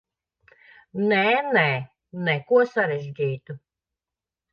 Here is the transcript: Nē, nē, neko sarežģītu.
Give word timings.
Nē, 1.09 1.19
nē, 1.57 1.65
neko 2.29 2.61
sarežģītu. 2.71 3.57